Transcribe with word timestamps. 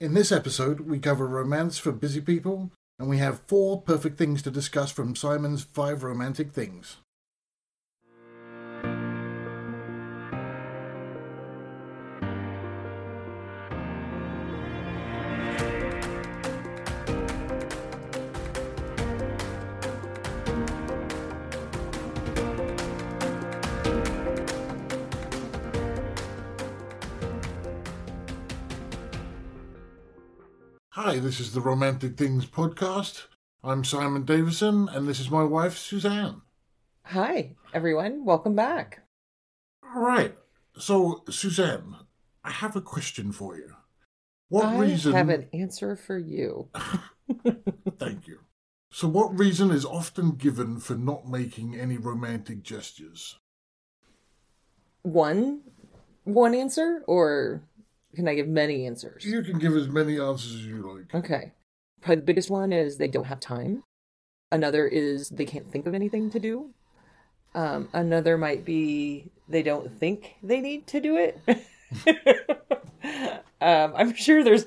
In 0.00 0.14
this 0.14 0.32
episode, 0.32 0.80
we 0.80 0.98
cover 0.98 1.26
romance 1.26 1.76
for 1.76 1.92
busy 1.92 2.22
people, 2.22 2.70
and 2.98 3.06
we 3.06 3.18
have 3.18 3.42
four 3.46 3.82
perfect 3.82 4.16
things 4.16 4.40
to 4.40 4.50
discuss 4.50 4.90
from 4.90 5.14
Simon's 5.14 5.62
Five 5.62 6.02
Romantic 6.02 6.52
Things. 6.52 6.96
Hi, 30.94 31.20
this 31.20 31.38
is 31.38 31.52
the 31.52 31.60
Romantic 31.60 32.16
Things 32.16 32.46
podcast. 32.46 33.26
I'm 33.62 33.84
Simon 33.84 34.24
Davison, 34.24 34.88
and 34.88 35.06
this 35.06 35.20
is 35.20 35.30
my 35.30 35.44
wife, 35.44 35.78
Suzanne. 35.78 36.42
Hi, 37.04 37.54
everyone. 37.72 38.24
Welcome 38.24 38.56
back. 38.56 39.06
All 39.84 40.02
right. 40.02 40.34
So, 40.76 41.22
Suzanne, 41.30 41.94
I 42.42 42.50
have 42.50 42.74
a 42.74 42.80
question 42.80 43.30
for 43.30 43.56
you. 43.56 43.72
What 44.48 44.64
I 44.64 44.78
reason? 44.80 45.14
I 45.14 45.18
have 45.18 45.28
an 45.28 45.46
answer 45.52 45.94
for 45.94 46.18
you. 46.18 46.70
Thank 48.00 48.26
you. 48.26 48.40
So, 48.90 49.06
what 49.06 49.38
reason 49.38 49.70
is 49.70 49.84
often 49.84 50.32
given 50.32 50.80
for 50.80 50.96
not 50.96 51.28
making 51.28 51.76
any 51.76 51.98
romantic 51.98 52.64
gestures? 52.64 53.38
One, 55.02 55.60
one 56.24 56.52
answer, 56.52 57.04
or 57.06 57.62
can 58.14 58.28
I 58.28 58.34
give 58.34 58.48
many 58.48 58.86
answers? 58.86 59.24
You 59.24 59.42
can 59.42 59.58
give 59.58 59.76
as 59.76 59.88
many 59.88 60.18
answers 60.18 60.54
as 60.54 60.66
you 60.66 60.96
like. 60.96 61.14
Okay. 61.14 61.52
Probably 62.00 62.16
the 62.16 62.22
biggest 62.22 62.50
one 62.50 62.72
is 62.72 62.96
they 62.96 63.08
don't 63.08 63.24
have 63.24 63.40
time. 63.40 63.84
Another 64.52 64.86
is 64.86 65.28
they 65.28 65.44
can't 65.44 65.70
think 65.70 65.86
of 65.86 65.94
anything 65.94 66.30
to 66.30 66.40
do. 66.40 66.70
Um, 67.54 67.88
another 67.92 68.38
might 68.38 68.64
be 68.64 69.30
they 69.48 69.62
don't 69.62 69.98
think 69.98 70.36
they 70.42 70.60
need 70.60 70.86
to 70.88 71.00
do 71.00 71.16
it. 71.16 71.40
um, 73.60 73.92
I'm 73.96 74.14
sure 74.14 74.42
there's 74.42 74.66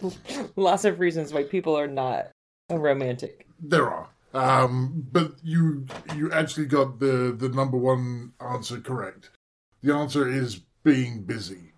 lots 0.55 0.85
of 0.85 0.99
reasons 0.99 1.33
why 1.33 1.43
people 1.43 1.77
are 1.77 1.87
not 1.87 2.29
romantic. 2.69 3.47
There 3.59 3.89
are. 3.89 4.09
Um, 4.33 5.07
but 5.11 5.33
you 5.43 5.85
you 6.15 6.31
actually 6.31 6.65
got 6.65 6.99
the 6.99 7.35
the 7.37 7.49
number 7.49 7.77
one 7.77 8.33
answer 8.39 8.79
correct. 8.79 9.29
The 9.81 9.93
answer 9.93 10.27
is 10.27 10.61
being 10.83 11.23
busy. 11.23 11.72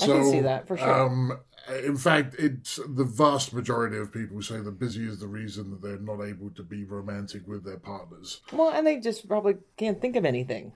I 0.00 0.06
can 0.06 0.30
see 0.30 0.40
that, 0.40 0.66
for 0.66 0.76
sure. 0.76 1.04
Um, 1.04 1.38
in 1.84 1.96
fact, 1.96 2.36
it's 2.38 2.78
the 2.88 3.04
vast 3.04 3.52
majority 3.52 3.96
of 3.96 4.12
people 4.12 4.40
say 4.42 4.58
that 4.58 4.78
busy 4.78 5.06
is 5.06 5.18
the 5.18 5.26
reason 5.26 5.70
that 5.70 5.82
they're 5.82 5.98
not 5.98 6.22
able 6.22 6.50
to 6.50 6.62
be 6.62 6.84
romantic 6.84 7.46
with 7.46 7.64
their 7.64 7.78
partners. 7.78 8.40
Well, 8.52 8.70
and 8.70 8.86
they 8.86 9.00
just 9.00 9.26
probably 9.26 9.56
can't 9.76 10.00
think 10.00 10.16
of 10.16 10.24
anything. 10.24 10.72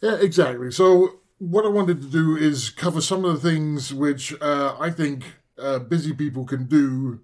Yeah, 0.00 0.16
exactly. 0.16 0.70
So 0.70 1.20
what 1.38 1.64
I 1.64 1.68
wanted 1.68 2.00
to 2.02 2.08
do 2.08 2.36
is 2.36 2.70
cover 2.70 3.00
some 3.00 3.24
of 3.24 3.42
the 3.42 3.50
things 3.50 3.92
which 3.92 4.34
uh, 4.40 4.76
I 4.78 4.90
think 4.90 5.24
uh, 5.58 5.80
busy 5.80 6.12
people 6.12 6.44
can 6.44 6.66
do 6.66 7.20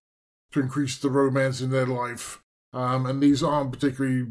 to 0.52 0.60
increase 0.60 0.98
the 0.98 1.10
romance 1.10 1.60
in 1.60 1.70
their 1.70 1.86
life. 1.86 2.42
Um, 2.72 3.06
and 3.06 3.22
these 3.22 3.42
aren't 3.42 3.72
particularly 3.72 4.26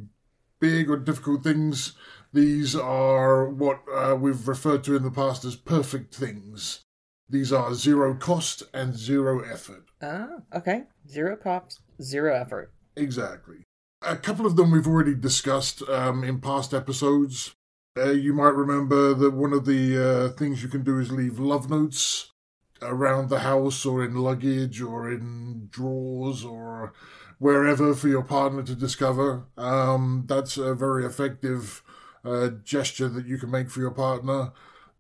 big 0.59 0.89
or 0.89 0.97
difficult 0.97 1.43
things. 1.43 1.93
These 2.31 2.75
are 2.75 3.49
what 3.49 3.81
uh, 3.91 4.15
we've 4.15 4.47
referred 4.47 4.83
to 4.85 4.95
in 4.95 5.03
the 5.03 5.11
past 5.11 5.43
as 5.43 5.55
perfect 5.55 6.13
things. 6.13 6.81
These 7.29 7.53
are 7.53 7.73
zero 7.73 8.15
cost 8.15 8.63
and 8.73 8.95
zero 8.95 9.41
effort. 9.41 9.85
Ah, 10.01 10.37
okay. 10.53 10.83
Zero 11.07 11.35
cops, 11.35 11.79
zero 12.01 12.35
effort. 12.35 12.71
Exactly. 12.95 13.63
A 14.01 14.15
couple 14.15 14.45
of 14.45 14.55
them 14.55 14.71
we've 14.71 14.87
already 14.87 15.13
discussed 15.13 15.81
um, 15.89 16.23
in 16.23 16.39
past 16.39 16.73
episodes. 16.73 17.53
Uh, 17.97 18.11
you 18.11 18.33
might 18.33 18.55
remember 18.55 19.13
that 19.13 19.33
one 19.33 19.53
of 19.53 19.65
the 19.65 19.97
uh, 19.97 20.29
things 20.29 20.63
you 20.63 20.69
can 20.69 20.83
do 20.83 20.99
is 20.99 21.11
leave 21.11 21.37
love 21.37 21.69
notes 21.69 22.31
around 22.81 23.29
the 23.29 23.39
house 23.39 23.85
or 23.85 24.03
in 24.03 24.15
luggage 24.15 24.81
or 24.81 25.11
in 25.11 25.67
drawers 25.69 26.45
or 26.45 26.93
wherever 27.39 27.93
for 27.93 28.07
your 28.07 28.23
partner 28.23 28.63
to 28.63 28.75
discover. 28.75 29.45
Um, 29.57 30.23
that's 30.27 30.57
a 30.57 30.73
very 30.73 31.05
effective 31.05 31.83
uh, 32.23 32.49
gesture 32.63 33.09
that 33.09 33.25
you 33.25 33.37
can 33.37 33.51
make 33.51 33.69
for 33.69 33.81
your 33.81 33.91
partner. 33.91 34.51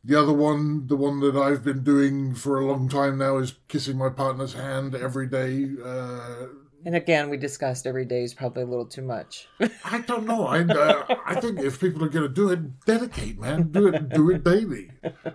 The 0.03 0.15
other 0.19 0.33
one, 0.33 0.87
the 0.87 0.95
one 0.95 1.19
that 1.19 1.35
I've 1.35 1.63
been 1.63 1.83
doing 1.83 2.33
for 2.33 2.59
a 2.59 2.65
long 2.65 2.87
time 2.87 3.17
now, 3.17 3.37
is 3.37 3.55
kissing 3.67 3.97
my 3.97 4.09
partner's 4.09 4.53
hand 4.53 4.95
every 4.95 5.27
day. 5.27 5.69
Uh, 5.83 6.47
And 6.85 6.95
again, 6.95 7.29
we 7.29 7.35
discussed 7.35 7.85
every 7.85 8.05
day 8.05 8.23
is 8.23 8.33
probably 8.33 8.63
a 8.63 8.65
little 8.65 8.85
too 8.85 9.01
much. 9.01 9.49
I 9.83 9.99
don't 10.07 10.25
know. 10.25 10.47
I 10.47 10.61
uh, 10.61 11.15
I 11.25 11.35
think 11.41 11.59
if 11.59 11.81
people 11.81 12.01
are 12.05 12.09
going 12.09 12.27
to 12.27 12.33
do 12.33 12.49
it, 12.49 12.85
dedicate, 12.85 13.37
man. 13.37 13.71
Do 13.71 13.87
it. 13.87 14.07
Do 14.09 14.31
it 14.31 14.45
daily. 14.45 14.91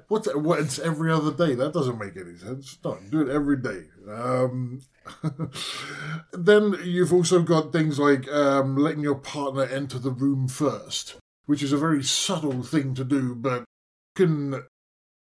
What's 0.09 0.27
it, 0.27 0.41
what? 0.41 0.61
It's 0.61 0.79
every 0.79 1.13
other 1.13 1.33
day. 1.33 1.55
That 1.55 1.75
doesn't 1.75 1.99
make 1.99 2.17
any 2.17 2.37
sense. 2.39 2.79
No, 2.83 2.97
do 3.11 3.21
it 3.21 3.29
every 3.29 3.59
day. 3.59 3.83
Um, 4.11 4.81
then 6.33 6.77
you've 6.83 7.13
also 7.13 7.43
got 7.43 7.73
things 7.73 7.99
like 7.99 8.27
um, 8.33 8.77
letting 8.77 9.03
your 9.03 9.17
partner 9.17 9.65
enter 9.65 9.99
the 9.99 10.11
room 10.11 10.49
first, 10.49 11.17
which 11.45 11.63
is 11.63 11.73
a 11.73 11.77
very 11.79 12.03
subtle 12.03 12.63
thing 12.63 12.95
to 12.95 13.05
do, 13.05 13.35
but 13.35 13.65
can 14.15 14.63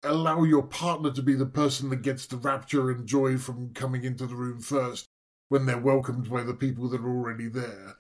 allow 0.02 0.44
your 0.44 0.62
partner 0.62 1.10
to 1.10 1.22
be 1.22 1.34
the 1.34 1.46
person 1.46 1.88
that 1.90 2.02
gets 2.02 2.26
the 2.26 2.36
rapture 2.36 2.90
and 2.90 3.06
joy 3.06 3.38
from 3.38 3.72
coming 3.72 4.04
into 4.04 4.26
the 4.26 4.34
room 4.34 4.60
first 4.60 5.06
when 5.48 5.66
they're 5.66 5.78
welcomed 5.78 6.30
by 6.30 6.42
the 6.42 6.54
people 6.54 6.88
that 6.88 7.00
are 7.00 7.08
already 7.08 7.48
there. 7.48 7.96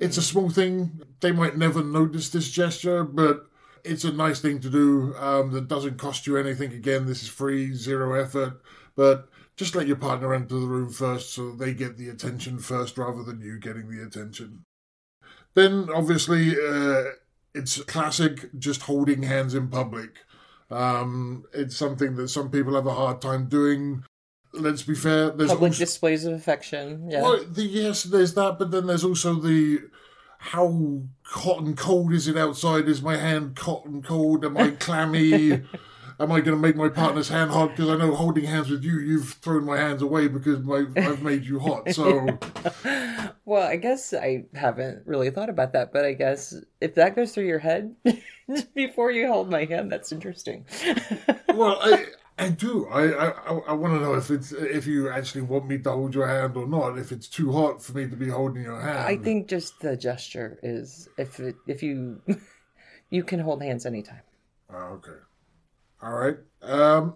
It's 0.00 0.18
a 0.18 0.22
small 0.22 0.50
thing. 0.50 1.00
They 1.20 1.32
might 1.32 1.56
never 1.56 1.82
notice 1.82 2.28
this 2.28 2.50
gesture, 2.50 3.02
but 3.02 3.46
it's 3.82 4.04
a 4.04 4.12
nice 4.12 4.40
thing 4.40 4.60
to 4.60 4.68
do 4.68 5.14
um, 5.16 5.52
that 5.52 5.68
doesn't 5.68 5.98
cost 5.98 6.26
you 6.26 6.36
anything. 6.36 6.72
Again, 6.72 7.06
this 7.06 7.22
is 7.22 7.28
free, 7.28 7.72
zero 7.72 8.20
effort, 8.20 8.60
but 8.94 9.28
just 9.56 9.74
let 9.74 9.86
your 9.86 9.96
partner 9.96 10.34
enter 10.34 10.58
the 10.58 10.66
room 10.66 10.90
first 10.90 11.32
so 11.32 11.52
they 11.52 11.72
get 11.72 11.96
the 11.96 12.08
attention 12.10 12.58
first 12.58 12.98
rather 12.98 13.22
than 13.22 13.40
you 13.40 13.58
getting 13.58 13.88
the 13.88 14.04
attention. 14.04 14.64
Then, 15.54 15.88
obviously, 15.94 16.50
uh, 16.50 17.04
it's 17.56 17.82
classic 17.84 18.50
just 18.58 18.82
holding 18.82 19.22
hands 19.22 19.54
in 19.54 19.68
public. 19.68 20.18
Um, 20.70 21.44
it's 21.52 21.76
something 21.76 22.16
that 22.16 22.28
some 22.28 22.50
people 22.50 22.74
have 22.74 22.86
a 22.86 22.94
hard 22.94 23.20
time 23.20 23.48
doing. 23.48 24.04
Let's 24.52 24.82
be 24.82 24.94
fair. 24.94 25.30
There's 25.30 25.50
Public 25.50 25.70
also, 25.70 25.78
displays 25.84 26.24
of 26.24 26.34
affection. 26.34 27.10
Yeah. 27.10 27.22
well, 27.22 27.44
the, 27.44 27.62
yes, 27.62 28.04
there's 28.04 28.34
that, 28.34 28.58
but 28.58 28.70
then 28.70 28.86
there's 28.86 29.04
also 29.04 29.34
the 29.34 29.80
how 30.38 31.02
hot 31.22 31.62
and 31.62 31.76
cold 31.76 32.12
is 32.12 32.28
it 32.28 32.36
outside? 32.36 32.88
Is 32.88 33.02
my 33.02 33.16
hand 33.16 33.58
hot 33.58 33.84
and 33.84 34.04
cold? 34.04 34.44
Am 34.44 34.56
I 34.56 34.70
clammy? 34.80 35.62
Am 36.18 36.32
I 36.32 36.40
going 36.40 36.56
to 36.56 36.62
make 36.62 36.76
my 36.76 36.88
partner's 36.88 37.28
hand 37.28 37.50
hot? 37.50 37.70
Because 37.70 37.90
I 37.90 37.96
know 37.96 38.14
holding 38.14 38.44
hands 38.44 38.70
with 38.70 38.82
you, 38.82 38.98
you've 38.98 39.34
thrown 39.34 39.64
my 39.64 39.76
hands 39.76 40.02
away 40.02 40.28
because 40.28 40.60
my, 40.60 40.86
I've 40.96 41.22
made 41.22 41.44
you 41.44 41.58
hot. 41.58 41.92
So 41.92 42.38
Well, 43.46 43.62
I 43.62 43.76
guess 43.76 44.12
I 44.12 44.44
haven't 44.54 45.06
really 45.06 45.30
thought 45.30 45.48
about 45.48 45.72
that, 45.74 45.92
but 45.92 46.04
I 46.04 46.14
guess 46.14 46.52
if 46.80 46.96
that 46.96 47.14
goes 47.14 47.32
through 47.32 47.46
your 47.46 47.60
head 47.60 47.94
before 48.74 49.12
you 49.12 49.28
hold 49.28 49.48
my 49.48 49.64
hand, 49.64 49.90
that's 49.90 50.10
interesting. 50.10 50.64
well, 51.54 51.78
I 51.80 52.06
I 52.38 52.48
do. 52.48 52.88
I 52.88 53.28
I, 53.28 53.54
I 53.68 53.72
want 53.72 53.94
to 53.94 54.00
know 54.00 54.14
if 54.14 54.32
it's 54.32 54.50
if 54.50 54.88
you 54.88 55.10
actually 55.10 55.42
want 55.42 55.68
me 55.68 55.78
to 55.78 55.92
hold 55.92 56.12
your 56.12 56.26
hand 56.26 56.56
or 56.56 56.66
not. 56.66 56.98
If 56.98 57.12
it's 57.12 57.28
too 57.28 57.52
hot 57.52 57.80
for 57.80 57.92
me 57.92 58.08
to 58.08 58.16
be 58.16 58.28
holding 58.28 58.64
your 58.64 58.80
hand. 58.80 58.98
I 58.98 59.16
think 59.16 59.46
just 59.46 59.78
the 59.78 59.96
gesture 59.96 60.58
is 60.64 61.08
if 61.16 61.38
it, 61.38 61.54
if 61.68 61.84
you 61.84 62.20
you 63.10 63.22
can 63.22 63.38
hold 63.38 63.62
hands 63.62 63.86
anytime. 63.86 64.22
Oh, 64.74 64.98
okay. 64.98 65.20
All 66.02 66.12
right. 66.12 66.36
Um, 66.62 67.14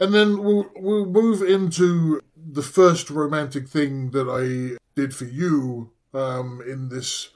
and 0.00 0.14
then 0.14 0.42
we'll 0.42 0.70
we'll 0.76 1.06
move 1.06 1.42
into 1.42 2.20
the 2.36 2.62
first 2.62 3.10
romantic 3.10 3.68
thing 3.68 4.10
that 4.10 4.28
I 4.28 4.76
did 4.94 5.14
for 5.14 5.24
you 5.24 5.92
um, 6.14 6.62
in 6.66 6.88
this 6.88 7.30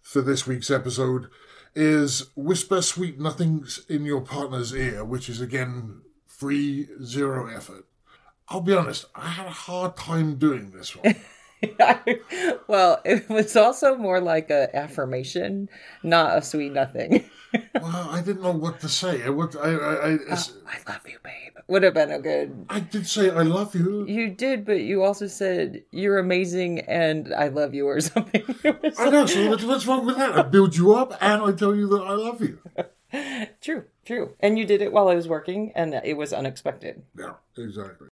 for 0.00 0.20
this 0.20 0.46
week's 0.46 0.70
episode 0.70 1.28
is 1.74 2.30
whisper 2.36 2.82
sweet 2.82 3.18
nothings 3.18 3.84
in 3.88 4.04
your 4.04 4.20
partner's 4.20 4.74
ear, 4.74 5.04
which 5.04 5.28
is 5.28 5.40
again 5.40 6.02
free, 6.26 6.88
zero 7.02 7.46
effort. 7.54 7.86
I'll 8.48 8.60
be 8.60 8.74
honest, 8.74 9.06
I 9.14 9.28
had 9.28 9.46
a 9.46 9.50
hard 9.50 9.96
time 9.96 10.36
doing 10.36 10.70
this 10.70 10.94
one. 10.94 11.14
well, 12.66 13.00
it 13.04 13.28
was 13.28 13.56
also 13.56 13.96
more 13.96 14.20
like 14.20 14.50
a 14.50 14.74
affirmation, 14.74 15.68
not 16.02 16.36
a 16.36 16.42
sweet 16.42 16.72
nothing. 16.72 17.24
Well, 17.74 18.08
I 18.10 18.22
didn't 18.22 18.42
know 18.42 18.52
what 18.52 18.80
to 18.80 18.88
say. 18.88 19.22
I, 19.24 19.28
what, 19.30 19.54
I, 19.56 19.70
I, 19.70 20.12
I, 20.14 20.18
Oh, 20.30 20.36
I 20.66 20.90
love 20.90 21.00
you, 21.06 21.18
babe. 21.22 21.52
Would 21.68 21.82
have 21.84 21.94
been 21.94 22.10
a 22.10 22.18
good. 22.18 22.66
I 22.68 22.80
did 22.80 23.06
say 23.06 23.30
I 23.30 23.42
love 23.42 23.74
you. 23.74 24.06
You 24.06 24.30
did, 24.30 24.64
but 24.64 24.80
you 24.80 25.02
also 25.02 25.26
said 25.26 25.82
you're 25.90 26.18
amazing 26.18 26.80
and 26.80 27.32
I 27.34 27.48
love 27.48 27.72
you 27.74 27.86
or 27.86 28.00
something. 28.12 28.42
I 28.98 29.10
know. 29.10 29.26
So 29.26 29.48
what's, 29.50 29.64
what's 29.64 29.86
wrong 29.86 30.04
with 30.06 30.16
that? 30.16 30.38
I 30.38 30.42
build 30.42 30.76
you 30.76 30.94
up 30.94 31.16
and 31.20 31.42
I 31.42 31.52
tell 31.52 31.74
you 31.74 31.86
that 31.88 32.02
I 32.02 32.12
love 32.12 32.40
you. 32.40 32.58
True, 33.60 33.84
true. 34.06 34.34
And 34.40 34.58
you 34.58 34.64
did 34.64 34.80
it 34.80 34.90
while 34.90 35.08
I 35.08 35.14
was 35.14 35.28
working, 35.28 35.70
and 35.74 35.92
it 36.02 36.16
was 36.16 36.32
unexpected. 36.32 37.02
Yeah, 37.14 37.34
exactly. 37.58 38.08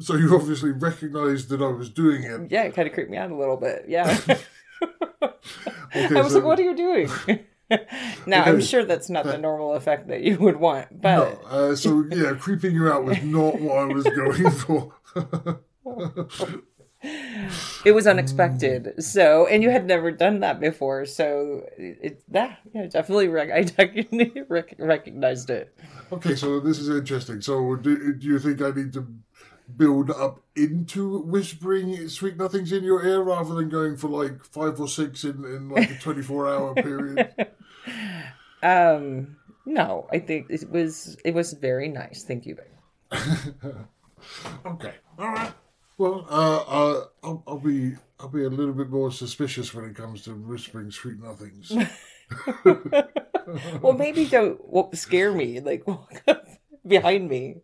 So 0.00 0.16
you 0.16 0.34
obviously 0.34 0.72
recognised 0.72 1.48
that 1.50 1.62
I 1.62 1.68
was 1.68 1.88
doing 1.88 2.24
it. 2.24 2.50
Yeah, 2.50 2.64
it 2.64 2.74
kind 2.74 2.88
of 2.88 2.94
creeped 2.94 3.10
me 3.10 3.16
out 3.16 3.30
a 3.30 3.36
little 3.36 3.56
bit. 3.56 3.84
Yeah. 3.86 4.18
Okay, 5.94 6.16
I 6.16 6.20
was 6.20 6.32
so- 6.32 6.38
like, 6.38 6.44
what 6.46 6.58
are 6.58 6.62
you 6.62 6.76
doing? 6.76 7.08
now, 8.26 8.44
I'm 8.44 8.60
sure 8.60 8.84
that's 8.84 9.10
not 9.10 9.24
the 9.24 9.38
normal 9.38 9.74
effect 9.74 10.08
that 10.08 10.22
you 10.22 10.38
would 10.38 10.56
want, 10.56 11.00
but 11.00 11.42
No, 11.42 11.48
uh, 11.48 11.76
so 11.76 12.04
yeah, 12.10 12.34
creeping 12.34 12.74
you 12.74 12.90
out 12.90 13.04
was 13.04 13.22
not 13.22 13.60
what 13.60 13.78
I 13.78 13.84
was 13.84 14.04
going 14.04 14.50
for. 14.50 14.92
it 17.84 17.92
was 17.92 18.06
unexpected. 18.06 19.02
So, 19.02 19.46
and 19.46 19.62
you 19.62 19.70
had 19.70 19.86
never 19.86 20.10
done 20.10 20.40
that 20.40 20.60
before. 20.60 21.04
So, 21.06 21.64
it, 21.76 22.22
that, 22.32 22.58
yeah, 22.74 22.86
definitely, 22.86 23.28
rec- 23.28 23.50
I 23.52 23.62
definitely 23.62 24.42
rec- 24.48 24.74
recognized 24.78 25.50
it. 25.50 25.74
okay, 26.12 26.34
so 26.34 26.60
this 26.60 26.78
is 26.78 26.88
interesting. 26.88 27.40
So 27.40 27.76
do, 27.76 28.14
do 28.14 28.26
you 28.26 28.38
think 28.38 28.60
I 28.62 28.70
need 28.70 28.92
to 28.94 29.06
build 29.76 30.10
up 30.10 30.40
into 30.56 31.18
whispering 31.20 32.08
sweet 32.08 32.36
nothings 32.36 32.72
in 32.72 32.84
your 32.84 33.04
ear 33.04 33.22
rather 33.22 33.54
than 33.54 33.68
going 33.68 33.96
for 33.96 34.08
like 34.08 34.42
five 34.44 34.80
or 34.80 34.88
six 34.88 35.24
in, 35.24 35.44
in 35.44 35.68
like 35.68 35.90
a 35.90 35.94
24 36.00 36.48
hour 36.48 36.74
period? 36.74 37.34
Um, 38.60 39.36
no, 39.66 40.08
I 40.10 40.18
think 40.18 40.50
it 40.50 40.68
was, 40.68 41.16
it 41.24 41.32
was 41.32 41.52
very 41.52 41.88
nice. 41.88 42.24
Thank 42.24 42.44
you. 42.44 42.58
Okay, 44.66 44.94
all 45.16 45.28
right. 45.32 45.52
Well, 45.96 46.26
uh, 46.28 46.56
uh, 46.66 47.04
I'll, 47.22 47.42
I'll 47.46 47.58
be 47.60 47.94
I'll 48.18 48.28
be 48.28 48.42
a 48.44 48.48
little 48.50 48.74
bit 48.74 48.90
more 48.90 49.12
suspicious 49.12 49.72
when 49.72 49.84
it 49.84 49.94
comes 49.94 50.22
to 50.22 50.34
whispering 50.34 50.90
sweet 50.90 51.22
nothings. 51.22 51.72
Well, 53.80 53.94
maybe 53.94 54.26
don't 54.26 54.60
scare 54.96 55.32
me, 55.32 55.60
like 55.60 55.86
walk 55.86 56.22
up 56.26 56.46
behind 56.86 57.28
me. 57.30 57.62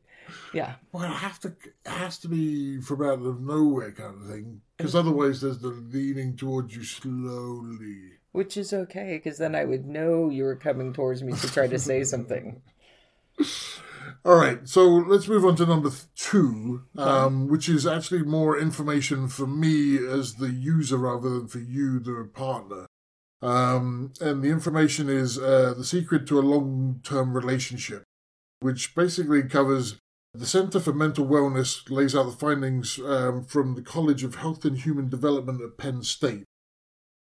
Yeah. 0.53 0.75
Well, 0.93 1.05
it 1.05 1.09
have 1.09 1.41
to 1.41 1.49
it 1.49 1.75
has 1.87 2.19
to 2.19 2.29
be 2.29 2.81
from 2.81 3.03
out 3.03 3.21
of 3.21 3.41
nowhere 3.41 3.93
kind 3.93 4.15
of 4.15 4.29
thing, 4.29 4.61
because 4.77 4.95
otherwise 4.95 5.41
there's 5.41 5.59
the 5.59 5.69
leaning 5.69 6.37
towards 6.37 6.75
you 6.75 6.85
slowly. 6.85 8.13
Which 8.33 8.57
is 8.57 8.73
okay, 8.73 9.21
because 9.23 9.39
then 9.39 9.55
I 9.55 9.65
would 9.65 9.87
know 9.87 10.29
you 10.29 10.45
were 10.45 10.57
coming 10.57 10.93
towards 10.93 11.23
me 11.23 11.33
to 11.35 11.53
try 11.53 11.67
to 11.69 11.79
say 11.79 12.03
something. 12.05 12.63
All 14.25 14.37
right, 14.37 14.67
so 14.67 14.87
let's 14.87 15.29
move 15.29 15.45
on 15.45 15.57
to 15.57 15.67
number 15.67 15.91
two, 16.17 16.85
um, 16.97 17.49
which 17.49 17.69
is 17.69 17.87
actually 17.87 18.23
more 18.23 18.59
information 18.59 19.29
for 19.29 19.47
me 19.47 19.99
as 19.99 20.35
the 20.35 20.51
user 20.51 20.97
rather 20.97 21.29
than 21.29 21.49
for 21.49 21.59
you, 21.59 22.01
the 22.01 22.29
partner. 22.33 22.87
Um, 23.43 24.13
and 24.23 24.43
the 24.43 24.49
information 24.49 25.11
is 25.11 25.39
uh, 25.39 25.75
the 25.77 25.85
secret 25.85 26.27
to 26.29 26.39
a 26.39 26.41
long-term 26.41 27.35
relationship, 27.35 28.05
which 28.61 28.95
basically 28.95 29.43
covers 29.43 30.01
the 30.35 30.47
Center 30.47 30.81
for 30.81 30.93
Mental 30.93 31.25
Wellness 31.25 31.89
lays 31.91 32.15
out 32.17 32.25
the 32.27 32.33
findings 32.33 32.99
um, 32.99 33.45
from 33.45 33.75
the 33.75 33.83
College 33.83 34.25
of 34.25 34.37
Health 34.37 34.65
and 34.65 34.79
Human 34.79 35.09
Development 35.09 35.63
at 35.63 35.79
Penn 35.79 36.03
State. 36.03 36.45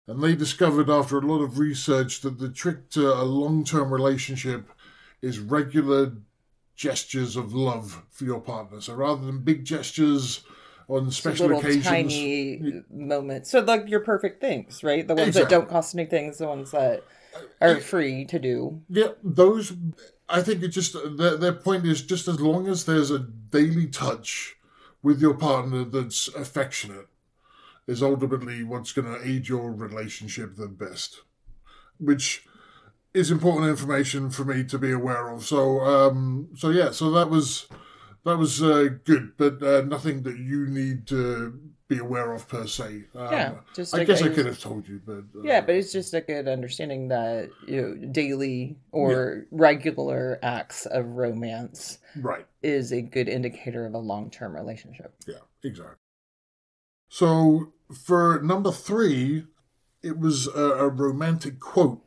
And 0.08 0.22
they 0.22 0.34
discovered 0.34 0.90
after 0.90 1.18
a 1.18 1.20
lot 1.26 1.42
of 1.42 1.58
research 1.58 2.22
that 2.22 2.38
the 2.38 2.48
trick 2.48 2.90
to 2.90 3.12
a 3.12 3.22
long-term 3.22 3.92
relationship 3.92 4.68
is 5.20 5.38
regular 5.38 6.12
gestures 6.74 7.36
of 7.36 7.54
love 7.54 8.02
for 8.10 8.24
your 8.24 8.40
partner. 8.40 8.80
So 8.80 8.94
rather 8.94 9.24
than 9.24 9.40
big 9.40 9.64
gestures 9.64 10.42
on 10.88 11.10
special 11.10 11.46
little 11.46 11.60
occasions, 11.60 11.84
tiny 11.86 12.82
moments. 12.90 13.50
So 13.50 13.60
like 13.60 13.88
your 13.88 14.00
perfect 14.00 14.40
things, 14.40 14.82
right? 14.82 15.06
The 15.06 15.14
ones 15.14 15.28
Exactly. 15.28 15.54
that 15.54 15.60
don't 15.60 15.70
cost 15.70 15.94
anything, 15.94 16.32
the 16.36 16.48
ones 16.48 16.72
that 16.72 17.04
are 17.60 17.78
free 17.80 18.24
to 18.26 18.38
do. 18.38 18.82
yeah, 18.88 19.08
those. 19.22 19.72
I 20.28 20.42
think 20.42 20.62
it 20.62 20.68
just 20.68 20.94
their, 21.16 21.36
their 21.36 21.52
point 21.52 21.86
is 21.86 22.02
just 22.02 22.28
as 22.28 22.40
long 22.40 22.68
as 22.68 22.84
there's 22.84 23.10
a 23.10 23.18
daily 23.18 23.86
touch 23.86 24.56
with 25.02 25.20
your 25.20 25.34
partner 25.34 25.84
that's 25.84 26.28
affectionate 26.28 27.08
is 27.86 28.02
ultimately 28.02 28.62
what's 28.62 28.92
going 28.92 29.12
to 29.12 29.28
aid 29.28 29.48
your 29.48 29.72
relationship 29.72 30.56
the 30.56 30.68
best, 30.68 31.22
which 31.98 32.46
is 33.12 33.30
important 33.30 33.68
information 33.68 34.30
for 34.30 34.44
me 34.44 34.64
to 34.64 34.78
be 34.78 34.92
aware 34.92 35.28
of. 35.28 35.44
So, 35.44 35.80
um, 35.80 36.48
so 36.56 36.70
yeah, 36.70 36.92
so 36.92 37.10
that 37.10 37.28
was 37.28 37.66
that 38.24 38.38
was 38.38 38.62
uh, 38.62 38.88
good, 39.04 39.36
but 39.36 39.62
uh, 39.62 39.82
nothing 39.82 40.22
that 40.22 40.38
you 40.38 40.66
need 40.66 41.06
to 41.08 41.58
be 41.88 41.98
aware 41.98 42.32
of 42.32 42.48
per 42.48 42.66
se. 42.66 43.04
Um, 43.14 43.32
Yeah, 43.32 43.54
just 43.74 43.94
I 43.94 43.98
like 43.98 44.06
guess 44.06 44.22
I 44.22 44.26
I- 44.26 44.28
could 44.30 44.46
have 44.46 44.58
told 44.60 44.88
you, 44.88 45.00
but 45.04 45.24
uh, 45.38 45.42
Yeah, 45.42 45.60
but 45.60 45.74
it's 45.74 45.92
just 45.92 46.14
a 46.14 46.20
good 46.20 46.48
understanding 46.48 47.08
that 47.08 47.50
you 47.66 47.82
know, 47.82 47.94
daily 48.12 48.76
or 48.92 49.46
regular 49.50 50.38
acts 50.42 50.86
of 50.86 51.04
romance 51.16 51.98
right. 52.16 52.46
is 52.62 52.92
a 52.92 53.02
good 53.02 53.28
indicator 53.28 53.84
of 53.84 53.94
a 53.94 53.98
long-term 53.98 54.54
relationship. 54.54 55.14
Yeah, 55.26 55.40
exactly. 55.62 55.96
So 57.08 57.72
for 57.92 58.40
number 58.42 58.72
three, 58.72 59.44
it 60.02 60.18
was 60.18 60.46
a, 60.48 60.60
a 60.86 60.88
romantic 60.88 61.60
quote 61.60 62.02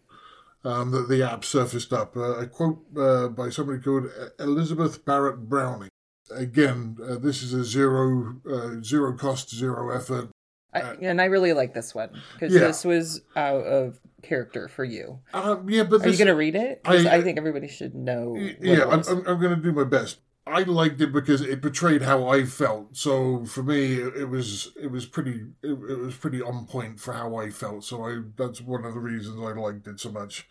um, 0.63 0.89
that 0.91 1.07
the 1.09 1.21
app 1.21 1.45
surfaced 1.45 1.93
up. 1.93 2.17
Uh, 2.17 2.39
a 2.39 2.47
quote 2.47 2.83
uh, 2.97 3.27
by 3.27 3.49
somebody 3.49 3.79
called 3.79 4.09
Elizabeth 4.39 5.05
Barrett 5.05 5.47
Browning. 5.47 5.89
Again, 6.31 6.97
uh, 7.07 7.15
this 7.17 7.43
is 7.43 7.53
a 7.53 7.63
zero 7.63 8.35
uh, 8.49 8.81
zero 8.81 9.13
cost, 9.15 9.53
zero 9.55 9.89
effort. 9.95 10.29
I, 10.73 10.81
and 11.01 11.21
I 11.21 11.25
really 11.25 11.53
like 11.53 11.73
this 11.73 11.95
one 11.95 12.09
because 12.33 12.53
Uh, 12.53 12.59
Yeah. 12.59 12.67
this 12.67 12.83
was 12.83 13.21
out 13.35 13.63
of 13.65 13.99
character 14.23 14.67
for 14.67 14.83
you. 14.83 15.19
Um, 15.33 15.69
yeah, 15.69 15.83
but 15.83 16.05
Are 16.05 16.09
you 16.09 16.17
going 16.17 16.27
to 16.27 16.35
read 16.35 16.55
it? 16.55 16.81
I- 16.83 17.17
I, 17.17 17.21
think 17.21 17.37
everybody 17.37 17.67
should 17.67 17.95
know. 17.95 18.35
Yeah, 18.59 18.85
I'm. 18.85 19.01
I'm, 19.07 19.27
I'm 19.27 19.39
going 19.39 19.55
to 19.55 19.61
do 19.61 19.71
my 19.71 19.83
best. 19.85 20.19
I 20.47 20.61
liked 20.63 21.01
it 21.01 21.11
because 21.11 21.41
it 21.41 21.61
portrayed 21.61 22.03
how 22.03 22.27
I 22.27 22.45
felt. 22.45 22.95
So 22.97 23.45
for 23.45 23.63
me, 23.63 23.95
it, 23.95 24.15
it 24.15 24.25
was 24.25 24.71
it 24.79 24.91
was 24.91 25.05
pretty 25.05 25.45
it, 25.63 25.71
it 25.71 25.99
was 25.99 26.15
pretty 26.15 26.41
on 26.41 26.65
point 26.67 26.99
for 26.99 27.13
how 27.13 27.35
I 27.35 27.49
felt. 27.49 27.83
So 27.83 28.03
I 28.05 28.19
that's 28.35 28.61
one 28.61 28.85
of 28.85 28.93
the 28.93 28.99
reasons 28.99 29.39
I 29.39 29.53
liked 29.59 29.87
it 29.87 29.99
so 29.99 30.11
much. 30.11 30.47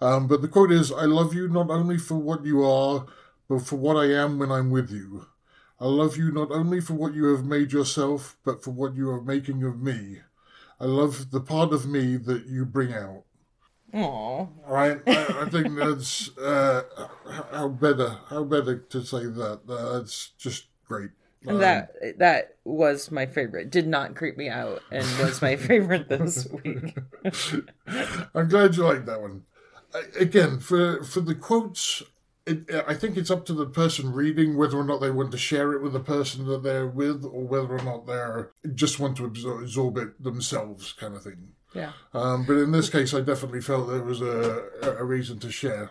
Um, 0.00 0.28
but 0.28 0.40
the 0.40 0.48
quote 0.48 0.72
is, 0.72 0.90
"I 0.92 1.04
love 1.04 1.34
you 1.34 1.48
not 1.48 1.68
only 1.70 1.98
for 1.98 2.16
what 2.16 2.44
you 2.46 2.64
are, 2.64 3.04
but 3.48 3.60
for 3.60 3.76
what 3.76 3.96
I 3.96 4.12
am 4.12 4.38
when 4.38 4.50
I'm 4.50 4.70
with 4.70 4.90
you. 4.90 5.26
I 5.80 5.86
love 5.86 6.16
you 6.16 6.30
not 6.30 6.50
only 6.50 6.80
for 6.80 6.94
what 6.94 7.14
you 7.14 7.26
have 7.34 7.44
made 7.44 7.72
yourself, 7.72 8.36
but 8.44 8.62
for 8.62 8.70
what 8.70 8.94
you 8.94 9.10
are 9.10 9.20
making 9.20 9.62
of 9.64 9.80
me. 9.80 10.20
I 10.80 10.84
love 10.84 11.30
the 11.30 11.40
part 11.40 11.72
of 11.72 11.86
me 11.86 12.16
that 12.16 12.46
you 12.46 12.64
bring 12.64 12.92
out." 12.92 13.24
Aw. 13.92 13.98
All 13.98 14.50
right, 14.66 15.00
I, 15.06 15.42
I 15.42 15.48
think 15.50 15.76
that's 15.76 16.36
uh, 16.38 16.82
how 17.52 17.68
better, 17.68 18.18
how 18.28 18.44
better 18.44 18.78
to 18.78 19.04
say 19.04 19.26
that. 19.26 19.60
Uh, 19.68 19.98
that's 19.98 20.30
just 20.38 20.66
great. 20.86 21.10
Um, 21.46 21.58
that 21.58 22.18
that 22.18 22.56
was 22.64 23.10
my 23.10 23.26
favorite. 23.26 23.70
Did 23.70 23.86
not 23.86 24.14
creep 24.14 24.36
me 24.36 24.48
out 24.48 24.82
and 24.90 25.06
was 25.18 25.42
my 25.42 25.56
favorite 25.56 26.08
this 26.08 26.48
week. 26.50 26.96
I'm 28.34 28.48
glad 28.48 28.76
you 28.76 28.84
like 28.84 29.04
that 29.06 29.20
one. 29.20 29.44
Again, 30.18 30.58
for 30.58 31.04
for 31.04 31.20
the 31.20 31.34
quotes, 31.34 32.02
it, 32.46 32.84
I 32.86 32.94
think 32.94 33.16
it's 33.16 33.30
up 33.30 33.46
to 33.46 33.54
the 33.54 33.66
person 33.66 34.12
reading 34.12 34.56
whether 34.56 34.78
or 34.78 34.84
not 34.84 35.00
they 35.00 35.10
want 35.10 35.32
to 35.32 35.38
share 35.38 35.72
it 35.72 35.82
with 35.82 35.94
the 35.94 36.00
person 36.00 36.46
that 36.46 36.62
they're 36.62 36.86
with, 36.86 37.24
or 37.24 37.44
whether 37.44 37.76
or 37.76 37.82
not 37.82 38.06
they're 38.06 38.50
just 38.74 39.00
want 39.00 39.16
to 39.16 39.24
absorb, 39.24 39.62
absorb 39.62 39.96
it 39.98 40.22
themselves, 40.22 40.92
kind 40.92 41.14
of 41.14 41.22
thing. 41.22 41.48
Yeah. 41.74 41.92
Um, 42.12 42.44
but 42.46 42.56
in 42.56 42.70
this 42.70 42.88
case, 42.88 43.14
I 43.14 43.20
definitely 43.20 43.60
felt 43.60 43.88
there 43.88 44.02
was 44.02 44.20
a, 44.20 44.64
a 44.82 45.04
reason 45.04 45.38
to 45.40 45.50
share. 45.50 45.90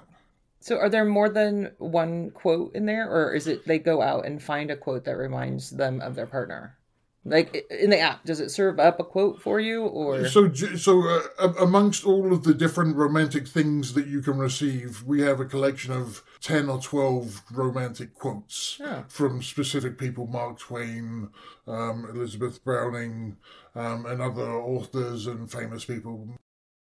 So 0.60 0.78
are 0.78 0.90
there 0.90 1.04
more 1.04 1.28
than 1.28 1.72
one 1.78 2.32
quote 2.32 2.74
in 2.74 2.86
there 2.86 3.10
or 3.10 3.34
is 3.34 3.48
it 3.48 3.68
they 3.68 3.80
go 3.80 4.02
out 4.02 4.26
and 4.26 4.42
find 4.42 4.72
a 4.72 4.78
quote 4.78 5.04
that 5.04 5.18
reminds 5.18 5.72
them 5.72 6.00
of 6.00 6.16
their 6.16 6.26
partner? 6.26 6.78
Like 7.26 7.66
in 7.72 7.90
the 7.90 8.00
app, 8.00 8.26
does 8.26 8.42
it 8.42 8.52
serve 8.52 8.80
up 8.80 9.00
a 9.00 9.04
quote 9.06 9.42
for 9.42 9.60
you 9.60 9.84
or 9.86 10.26
So, 10.26 10.52
so 10.54 11.22
uh, 11.40 11.54
amongst 11.60 12.06
all 12.06 12.34
of 12.34 12.44
the 12.44 12.54
different 12.54 12.98
romantic 12.98 13.48
things 13.48 13.94
that 13.94 14.08
you 14.08 14.22
can 14.22 14.38
receive, 14.38 15.04
we 15.04 15.22
have 15.22 15.40
a 15.40 15.46
collection 15.46 15.94
of 15.94 16.22
ten 16.42 16.68
or 16.68 16.82
twelve 16.82 17.42
romantic 17.52 18.14
quotes 18.14 18.78
Oh. 18.84 19.06
from 19.08 19.42
specific 19.42 19.98
people: 19.98 20.28
Mark 20.28 20.60
Twain, 20.60 21.30
um, 21.66 22.06
Elizabeth 22.14 22.62
Browning, 22.64 23.38
um, 23.74 24.06
and 24.06 24.22
other 24.22 24.52
authors 24.52 25.26
and 25.26 25.50
famous 25.50 25.86
people. 25.86 26.28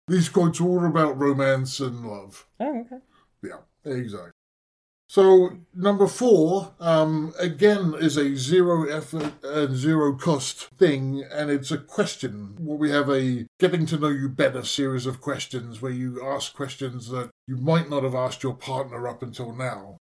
These 0.06 0.28
quotes 0.28 0.60
are 0.60 0.64
all 0.68 0.86
about 0.86 1.18
romance 1.18 1.80
and 1.80 2.06
love. 2.06 2.46
Oh, 2.60 2.80
okay. 2.80 2.98
Yeah, 3.42 3.58
exactly. 3.84 4.30
So 5.08 5.56
number 5.74 6.06
four, 6.06 6.74
um, 6.80 7.32
again, 7.38 7.94
is 7.98 8.18
a 8.18 8.36
zero 8.36 8.84
effort 8.84 9.32
and 9.42 9.74
zero 9.74 10.14
cost 10.14 10.68
thing, 10.78 11.24
and 11.32 11.50
it's 11.50 11.70
a 11.70 11.78
question. 11.78 12.56
Where 12.58 12.76
we 12.76 12.90
have 12.90 13.08
a 13.08 13.46
getting 13.58 13.86
to 13.86 13.98
know 13.98 14.08
you 14.08 14.28
better 14.28 14.62
series 14.62 15.06
of 15.06 15.22
questions 15.22 15.80
where 15.80 15.92
you 15.92 16.22
ask 16.22 16.54
questions 16.54 17.08
that 17.08 17.30
you 17.46 17.56
might 17.56 17.88
not 17.88 18.02
have 18.02 18.14
asked 18.14 18.42
your 18.42 18.54
partner 18.54 19.08
up 19.08 19.22
until 19.22 19.54
now. 19.54 19.96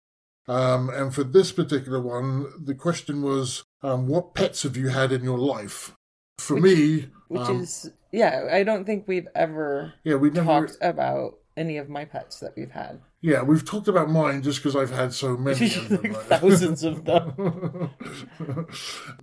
Um, 0.48 0.90
and 0.90 1.14
for 1.14 1.26
this 1.26 1.52
particular 1.52 2.00
one, 2.00 2.48
the 2.64 2.76
question 2.76 3.22
was, 3.22 3.64
um, 3.82 4.08
"What 4.08 4.34
pets 4.34 4.64
have 4.64 4.78
you 4.78 4.88
had 4.88 5.12
in 5.12 5.24
your 5.24 5.38
life?" 5.38 5.94
For 6.38 6.56
Which- 6.56 6.64
me, 6.64 7.10
Which 7.28 7.42
um, 7.42 7.62
is 7.62 7.92
yeah, 8.14 8.48
I 8.50 8.64
don't 8.64 8.86
think 8.86 9.08
we've 9.08 9.28
ever 9.36 9.96
yeah, 10.06 10.16
we 10.16 10.30
never 10.30 10.46
talked 10.46 10.78
about 10.82 11.40
any 11.56 11.78
of 11.78 11.90
my 11.90 12.06
pets 12.06 12.40
that 12.40 12.54
we've 12.56 12.72
had. 12.72 13.00
Yeah, 13.22 13.42
we've 13.44 13.64
talked 13.64 13.88
about 13.88 14.10
mine 14.10 14.42
just 14.42 14.60
because 14.60 14.76
I've 14.76 14.92
had 14.92 15.14
so 15.14 15.38
many 15.38 15.68
of 15.68 15.90
them. 15.90 16.02
Like 16.04 16.14
right? 16.14 16.40
thousands 16.42 16.84
of 16.84 17.06
them. 17.06 17.92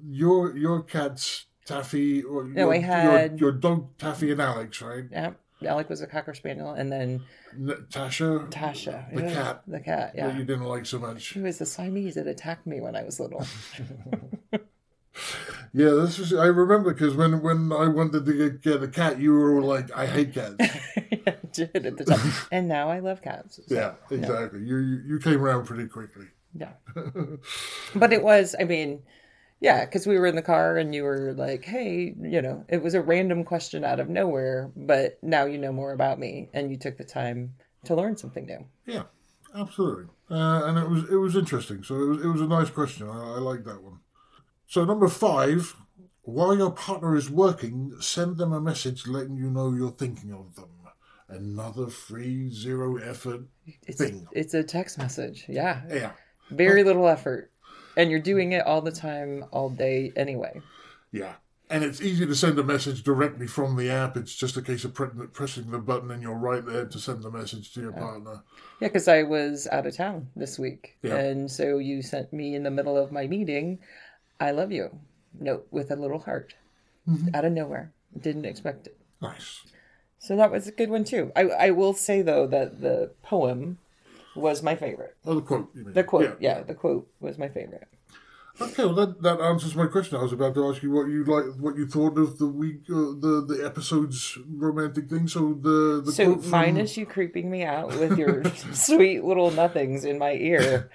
your 0.09 0.57
your 0.57 0.83
cats 0.83 1.47
Taffy 1.67 2.23
or 2.23 2.45
No, 2.45 2.65
your, 2.65 2.75
I 2.75 2.79
had- 2.79 3.39
your, 3.39 3.51
your 3.51 3.59
dog 3.59 3.97
Taffy 3.99 4.33
and 4.33 4.41
Alex, 4.41 4.81
right? 4.83 5.05
Yeah. 5.11 5.33
Alec 5.67 5.91
was 5.91 6.01
a 6.01 6.07
cocker 6.07 6.33
spaniel, 6.33 6.73
and 6.73 6.91
then 6.91 7.23
Natasha, 7.55 8.47
Tasha, 8.49 9.15
The 9.15 9.23
yeah, 9.25 9.35
cat. 9.35 9.63
the 9.67 9.81
cat, 9.81 10.13
that 10.17 10.31
yeah. 10.33 10.39
you 10.39 10.43
didn't 10.45 10.65
like 10.65 10.87
so 10.87 10.99
much. 10.99 11.21
She 11.21 11.39
was 11.41 11.61
a 11.61 11.67
Siamese 11.67 12.15
that 12.15 12.27
attacked 12.27 12.67
me 12.67 12.81
when 12.81 12.97
I 12.97 13.03
was 13.05 13.21
little. 13.21 13.47
Yeah, 15.73 15.91
this 15.91 16.19
was. 16.19 16.33
I 16.33 16.47
remember 16.47 16.93
because 16.93 17.15
when 17.15 17.43
when 17.43 17.73
I 17.73 17.87
wanted 17.87 18.27
to 18.27 18.33
get, 18.33 18.63
get 18.63 18.83
a 18.83 18.89
cat, 18.89 19.21
you 19.21 19.33
were 19.33 19.57
all 19.61 19.67
like, 19.67 19.91
"I 19.97 20.07
hate 20.07 20.35
cats." 20.35 20.57
I 20.61 21.37
did 21.53 21.87
at 21.87 21.97
the 21.97 22.05
time, 22.05 22.33
and 22.53 22.67
now 22.67 22.89
I 22.91 22.99
love 22.99 23.23
cats. 23.23 23.57
so, 23.57 23.75
yeah, 23.75 23.95
exactly. 24.11 24.61
You 24.61 24.79
you 24.79 25.03
you 25.07 25.19
came 25.21 25.41
around 25.41 25.67
pretty 25.67 25.87
quickly. 25.87 26.27
yeah. 26.55 26.73
But 27.95 28.13
it 28.13 28.23
was, 28.23 28.57
I 28.59 28.65
mean, 28.65 29.03
yeah, 29.61 29.85
because 29.85 30.07
we 30.07 30.19
were 30.19 30.27
in 30.27 30.35
the 30.37 30.43
car 30.43 30.77
and 30.77 30.93
you 30.93 31.05
were 31.05 31.35
like, 31.35 31.65
"Hey, 31.65 32.15
you 32.21 32.43
know," 32.43 32.65
it 32.69 32.83
was 32.83 32.95
a 32.95 33.01
random 33.03 33.45
question 33.45 33.85
out 33.85 34.01
of 34.01 34.09
nowhere, 34.09 34.73
but 34.75 35.19
now 35.23 35.45
you 35.45 35.59
know 35.59 35.73
more 35.73 35.93
about 35.93 36.19
me, 36.19 36.51
and 36.53 36.71
you 36.71 36.79
took 36.79 36.97
the 36.99 37.05
time 37.05 37.55
to 37.85 37.95
learn 37.95 38.17
something 38.17 38.47
new. 38.47 38.67
Yeah, 38.87 39.05
absolutely. 39.55 40.07
Uh, 40.31 40.65
and 40.65 40.79
it 40.79 40.89
was 40.89 41.05
it 41.11 41.17
was 41.17 41.37
interesting. 41.37 41.85
So 41.85 41.95
it 41.95 42.09
was 42.09 42.25
it 42.25 42.29
was 42.29 42.41
a 42.41 42.47
nice 42.47 42.71
question. 42.71 43.09
I, 43.09 43.37
I 43.37 43.39
like 43.39 43.63
that 43.65 43.83
one. 43.83 44.01
So 44.71 44.85
number 44.85 45.09
five, 45.09 45.75
while 46.23 46.57
your 46.57 46.71
partner 46.71 47.17
is 47.17 47.29
working, 47.29 47.93
send 48.01 48.39
them 48.39 48.53
a 48.53 48.61
message 48.61 49.05
letting 49.09 49.37
you 49.37 49.51
know 49.51 49.73
you're 49.73 49.91
thinking 49.91 50.33
of 50.33 50.55
them. 50.55 50.69
Another 51.29 51.89
free 51.89 52.49
zero 52.53 52.97
effort 52.99 53.41
It's 53.89 53.99
thing. 53.99 54.29
it's 54.31 54.55
a 54.55 54.63
text 54.63 54.97
message, 54.97 55.45
yeah, 55.49 55.83
Yeah, 55.89 56.13
very 56.53 56.85
little 56.85 57.09
effort, 57.09 57.51
and 57.97 58.13
you're 58.13 58.21
doing 58.21 58.53
it 58.53 58.65
all 58.65 58.81
the 58.81 58.93
time, 58.93 59.45
all 59.51 59.71
day 59.71 60.13
anyway. 60.15 60.61
yeah. 61.11 61.35
And 61.69 61.85
it's 61.85 62.01
easy 62.01 62.27
to 62.27 62.35
send 62.35 62.59
a 62.59 62.65
message 62.65 63.05
directly 63.05 63.47
from 63.47 63.77
the 63.77 63.91
app. 63.91 64.17
It's 64.17 64.35
just 64.35 64.57
a 64.57 64.63
case 64.63 64.85
of 64.85 64.93
pressing 64.93 65.71
the 65.71 65.79
button 65.79 66.11
and 66.11 66.21
you're 66.21 66.35
right 66.35 66.67
there 66.67 66.85
to 66.87 66.99
send 66.99 67.23
the 67.23 67.31
message 67.31 67.73
to 67.75 67.81
your 67.81 67.93
partner. 67.93 68.43
Yeah, 68.81 68.89
because 68.89 69.07
I 69.07 69.23
was 69.23 69.69
out 69.71 69.87
of 69.87 69.97
town 69.97 70.27
this 70.35 70.59
week. 70.59 70.97
Yeah. 71.05 71.15
And 71.19 71.49
so 71.49 71.79
you 71.79 72.03
sent 72.03 72.33
me 72.33 72.57
in 72.57 72.65
the 72.65 72.73
middle 72.73 72.99
of 72.99 73.13
my 73.13 73.29
meeting, 73.29 73.79
I 74.41 74.51
love 74.51 74.73
you. 74.73 74.99
Note 75.39 75.67
with 75.71 75.91
a 75.91 75.97
little 75.97 76.21
heart 76.21 76.55
out 77.35 77.45
of 77.45 77.53
nowhere. 77.53 77.93
Didn't 78.19 78.47
expect 78.47 78.87
it. 78.87 78.97
Nice. 79.21 79.61
So 80.19 80.37
that 80.37 80.51
was 80.51 80.67
a 80.67 80.73
good 80.73 80.91
one 80.91 81.05
too. 81.05 81.31
I, 81.37 81.43
I 81.43 81.71
will 81.71 81.95
say 81.95 82.23
though 82.23 82.47
that 82.49 82.81
the 82.81 83.13
poem 83.23 83.79
was 84.35 84.63
my 84.63 84.75
favorite. 84.75 85.17
Oh, 85.25 85.35
the 85.35 85.41
quote. 85.43 85.71
You 85.75 85.85
mean. 85.85 85.95
The 85.95 86.05
quote, 86.05 86.37
yeah, 86.41 86.63
the 86.63 86.75
quote 86.75 87.09
was 87.21 87.39
my 87.39 87.49
favorite. 87.49 87.89
Okay, 88.61 88.85
well 88.85 88.95
that, 88.95 89.23
that 89.23 89.41
answers 89.41 89.75
my 89.75 89.87
question. 89.87 90.19
I 90.19 90.23
was 90.23 90.33
about 90.33 90.55
to 90.55 90.69
ask 90.69 90.83
you 90.83 90.91
what 90.91 91.09
you 91.09 91.25
like, 91.25 91.47
what 91.59 91.77
you 91.77 91.87
thought 91.87 92.19
of 92.19 92.39
the 92.39 92.47
week, 92.47 92.83
uh, 92.91 93.17
the 93.19 93.45
the 93.49 93.63
episode's 93.65 94.37
romantic 94.47 95.09
thing. 95.09 95.29
So 95.29 95.55
the 95.55 96.03
the 96.05 96.13
So 96.13 96.25
quote 96.35 96.43
from, 96.43 96.51
minus 96.51 96.97
you 96.97 97.07
creeping 97.07 97.51
me 97.51 97.63
out 97.65 97.89
with 97.89 98.19
your 98.19 98.45
sweet 98.73 99.25
little 99.25 99.51
nothings 99.51 100.05
in 100.05 100.19
my 100.19 100.33
ear, 100.33 100.91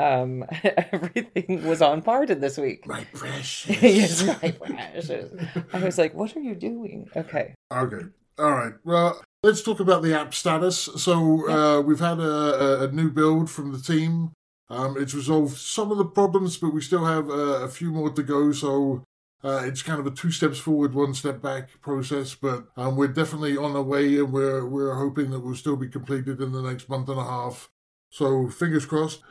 um, 0.00 0.44
everything 0.92 1.66
was 1.66 1.82
on 1.82 2.02
par 2.02 2.26
to 2.26 2.34
this 2.34 2.56
week. 2.56 2.86
my 2.86 3.04
precious. 3.12 3.82
yes, 3.82 4.24
my 4.42 4.50
precious. 4.50 5.32
I 5.72 5.78
was 5.78 5.98
like, 5.98 6.14
what 6.14 6.36
are 6.36 6.40
you 6.40 6.54
doing? 6.54 7.08
Okay. 7.14 7.54
Okay, 7.72 8.06
all 8.38 8.52
right. 8.52 8.74
Well, 8.84 9.20
let's 9.42 9.62
talk 9.62 9.80
about 9.80 10.02
the 10.02 10.18
app 10.18 10.34
status. 10.34 10.88
So 10.96 11.48
uh, 11.48 11.80
we've 11.82 12.00
had 12.00 12.18
a, 12.18 12.22
a, 12.22 12.88
a 12.88 12.92
new 12.92 13.10
build 13.10 13.50
from 13.50 13.72
the 13.72 13.80
team. 13.80 14.32
Um, 14.70 14.96
it's 14.98 15.14
resolved 15.14 15.56
some 15.56 15.90
of 15.90 15.98
the 15.98 16.04
problems, 16.04 16.56
but 16.56 16.72
we 16.72 16.80
still 16.80 17.04
have 17.04 17.28
uh, 17.28 17.64
a 17.64 17.68
few 17.68 17.90
more 17.90 18.10
to 18.10 18.22
go. 18.22 18.52
So. 18.52 19.04
Uh, 19.42 19.62
it's 19.64 19.82
kind 19.82 19.98
of 19.98 20.06
a 20.06 20.10
two 20.10 20.30
steps 20.30 20.58
forward, 20.58 20.92
one 20.92 21.14
step 21.14 21.40
back 21.40 21.70
process, 21.80 22.34
but 22.34 22.66
um, 22.76 22.94
we're 22.94 23.08
definitely 23.08 23.56
on 23.56 23.72
the 23.72 23.82
way, 23.82 24.18
and 24.18 24.34
we're 24.34 24.66
we're 24.66 24.94
hoping 24.96 25.30
that 25.30 25.40
we'll 25.40 25.54
still 25.54 25.76
be 25.76 25.88
completed 25.88 26.42
in 26.42 26.52
the 26.52 26.60
next 26.60 26.90
month 26.90 27.08
and 27.08 27.18
a 27.18 27.24
half. 27.24 27.70
So 28.10 28.48
fingers 28.50 28.84
crossed. 28.84 29.22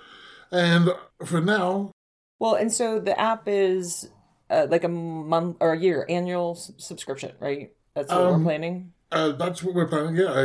And 0.52 0.90
for 1.26 1.42
now, 1.42 1.92
Well, 2.40 2.56
and 2.56 2.72
so 2.72 3.00
the 3.00 3.20
app 3.20 3.44
is 3.48 4.10
uh, 4.50 4.68
like 4.70 4.84
a 4.84 4.88
month 4.90 5.58
or 5.60 5.74
a 5.74 5.80
year 5.80 6.06
annual 6.10 6.54
s- 6.58 6.72
subscription, 6.78 7.34
right? 7.40 7.72
That's 7.96 8.12
what 8.12 8.22
Um, 8.22 8.40
we're 8.44 8.50
planning. 8.52 8.94
uh, 9.12 9.32
that's 9.34 9.62
what 9.64 9.76
we're 9.76 9.88
planning. 9.88 10.16
Yeah, 10.16 10.32
I, 10.32 10.44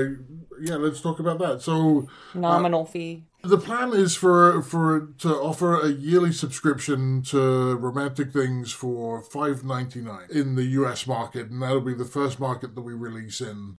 yeah. 0.60 0.76
Let's 0.76 1.00
talk 1.00 1.20
about 1.20 1.38
that. 1.38 1.62
So 1.62 2.08
Nominal 2.34 2.84
fee. 2.84 3.24
the 3.42 3.58
plan 3.58 3.92
is 3.94 4.14
for 4.16 4.60
for 4.62 5.08
to 5.18 5.28
offer 5.34 5.78
a 5.80 5.88
yearly 5.88 6.32
subscription 6.32 7.22
to 7.22 7.76
Romantic 7.76 8.32
Things 8.32 8.72
for 8.72 9.22
five 9.22 9.64
ninety 9.64 10.00
nine 10.00 10.26
in 10.30 10.54
the 10.56 10.64
U.S. 10.80 11.06
market, 11.06 11.50
and 11.50 11.62
that'll 11.62 11.80
be 11.80 11.94
the 11.94 12.04
first 12.04 12.40
market 12.40 12.74
that 12.74 12.80
we 12.82 12.92
release 12.94 13.40
in. 13.40 13.76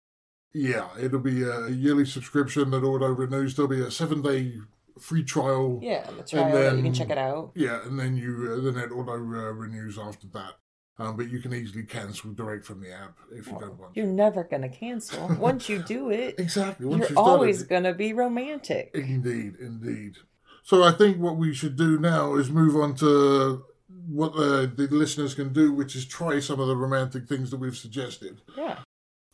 Yeah, 0.53 0.89
it'll 1.01 1.19
be 1.19 1.43
a 1.43 1.69
yearly 1.69 2.05
subscription 2.07 2.71
that 2.71 2.85
auto 2.85 3.09
renews. 3.09 3.57
There'll 3.57 3.69
be 3.69 3.81
a 3.83 3.91
seven 3.91 4.23
day 4.23 4.61
free 4.99 5.25
trial. 5.25 5.79
Yeah, 5.83 6.07
the 6.17 6.23
trial 6.23 6.45
and 6.47 6.55
that 6.55 6.77
you 6.77 6.83
can 6.83 6.95
check 6.95 7.11
it 7.11 7.19
out. 7.19 7.53
Yeah, 7.55 7.85
and 7.85 7.99
then 7.99 8.17
you 8.17 8.57
uh, 8.59 8.61
then 8.65 8.77
it 8.83 8.93
auto 8.93 9.13
uh, 9.13 9.53
renews 9.53 9.99
after 9.99 10.27
that. 10.29 10.55
Um, 10.97 11.17
but 11.17 11.29
you 11.29 11.41
can 11.41 11.53
easily 11.53 11.83
cancel 11.83 12.33
direct 12.35 12.65
from 12.65 12.81
the 12.81 12.93
app 12.93 13.19
if 13.33 13.49
you 13.49 13.59
don't 13.59 13.77
want. 13.81 13.97
You're 13.97 14.07
to. 14.07 14.13
never 14.13 14.45
gonna 14.45 14.69
cancel. 14.69 15.27
Once 15.41 15.69
you 15.69 15.83
do 15.83 16.11
it, 16.11 16.37
Exactly. 16.39 16.87
Once 16.87 17.11
you're 17.11 17.19
always 17.19 17.65
gonna 17.65 17.93
be 17.93 18.13
romantic. 18.13 18.93
Indeed, 18.95 19.57
indeed. 19.59 20.19
So 20.63 20.85
I 20.85 20.93
think 20.93 21.19
what 21.19 21.37
we 21.37 21.53
should 21.53 21.77
do 21.77 21.99
now 21.99 22.37
is 22.37 22.49
move 22.49 22.77
on 22.77 22.95
to 22.97 23.65
what 24.07 24.35
the, 24.37 24.73
the 24.77 24.87
listeners 24.95 25.35
can 25.35 25.53
do, 25.53 25.73
which 25.73 25.97
is 25.97 26.07
try 26.07 26.39
some 26.39 26.61
of 26.61 26.69
the 26.69 26.77
romantic 26.77 27.27
things 27.27 27.51
that 27.51 27.59
we've 27.59 27.77
suggested. 27.77 28.41
Yeah. 28.57 28.79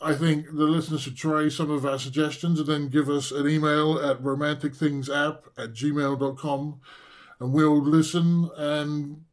I 0.03 0.15
think 0.15 0.47
the 0.47 0.65
listeners 0.65 1.03
should 1.03 1.17
try 1.17 1.49
some 1.49 1.71
of 1.71 1.85
our 1.85 1.99
suggestions 1.99 2.59
and 2.59 2.69
then 2.69 2.89
give 2.89 3.11
us 3.11 3.31
an 3.31 3.47
email 3.47 3.99
at 3.99 4.23
romanticthingsapp 4.23 5.43
at 5.59 5.75
gmail.com 5.75 6.81
and 7.41 7.53
we'll 7.53 7.83
listen 7.83 8.51
and 8.57 9.25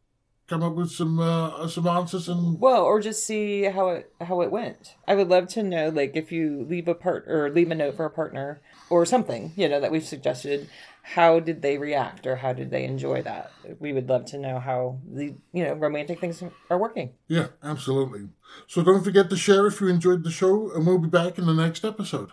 come 0.47 0.63
up 0.63 0.73
with 0.73 0.91
some 0.91 1.19
uh, 1.19 1.67
some 1.67 1.87
answers 1.87 2.29
and 2.29 2.59
Well, 2.59 2.83
or 2.83 2.99
just 3.01 3.25
see 3.25 3.63
how 3.63 3.89
it 3.89 4.11
how 4.21 4.41
it 4.41 4.51
went. 4.51 4.95
I 5.07 5.15
would 5.15 5.29
love 5.29 5.47
to 5.49 5.63
know, 5.63 5.89
like, 5.89 6.15
if 6.15 6.31
you 6.31 6.65
leave 6.67 6.87
a 6.87 6.95
part 6.95 7.27
or 7.27 7.49
leave 7.49 7.71
a 7.71 7.75
note 7.75 7.95
for 7.95 8.05
a 8.05 8.09
partner 8.09 8.61
or 8.89 9.05
something, 9.05 9.51
you 9.55 9.67
know, 9.69 9.79
that 9.79 9.91
we've 9.91 10.05
suggested. 10.05 10.69
How 11.13 11.39
did 11.39 11.61
they 11.61 11.77
react, 11.77 12.27
or 12.27 12.35
how 12.35 12.51
did 12.51 12.69
they 12.69 12.83
enjoy 12.83 13.21
that? 13.21 13.53
We 13.79 13.93
would 13.93 14.09
love 14.09 14.25
to 14.25 14.37
know 14.37 14.59
how 14.59 14.99
the 15.09 15.35
you 15.53 15.63
know 15.63 15.73
romantic 15.73 16.19
things 16.19 16.43
are 16.69 16.77
working. 16.77 17.13
yeah, 17.29 17.47
absolutely. 17.63 18.27
So 18.67 18.83
don't 18.83 19.05
forget 19.05 19.29
to 19.29 19.37
share 19.37 19.67
if 19.67 19.79
you 19.79 19.87
enjoyed 19.87 20.25
the 20.25 20.31
show 20.31 20.69
and 20.73 20.85
we'll 20.85 20.97
be 20.97 21.07
back 21.07 21.37
in 21.37 21.45
the 21.45 21.53
next 21.53 21.85
episode. 21.85 22.31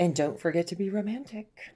And 0.00 0.12
don't 0.12 0.40
forget 0.40 0.66
to 0.68 0.74
be 0.74 0.90
romantic. 0.90 1.72